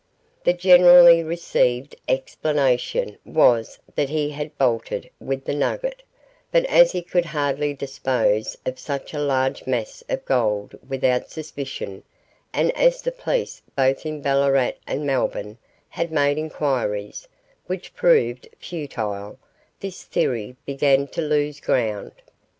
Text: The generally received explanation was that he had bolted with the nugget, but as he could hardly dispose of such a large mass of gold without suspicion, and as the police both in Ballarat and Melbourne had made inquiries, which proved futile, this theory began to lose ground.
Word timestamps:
The 0.45 0.53
generally 0.53 1.23
received 1.23 1.95
explanation 2.07 3.19
was 3.23 3.77
that 3.93 4.09
he 4.09 4.31
had 4.31 4.57
bolted 4.57 5.11
with 5.19 5.45
the 5.45 5.53
nugget, 5.53 6.01
but 6.51 6.65
as 6.65 6.91
he 6.91 7.03
could 7.03 7.25
hardly 7.25 7.75
dispose 7.75 8.57
of 8.65 8.79
such 8.79 9.13
a 9.13 9.19
large 9.19 9.67
mass 9.67 10.03
of 10.09 10.25
gold 10.25 10.73
without 10.89 11.29
suspicion, 11.29 12.01
and 12.51 12.75
as 12.75 13.03
the 13.03 13.11
police 13.11 13.61
both 13.75 14.03
in 14.07 14.23
Ballarat 14.23 14.71
and 14.87 15.05
Melbourne 15.05 15.59
had 15.89 16.11
made 16.11 16.39
inquiries, 16.39 17.27
which 17.67 17.93
proved 17.93 18.49
futile, 18.57 19.37
this 19.81 20.03
theory 20.03 20.55
began 20.65 21.05
to 21.09 21.21
lose 21.21 21.59
ground. 21.59 22.13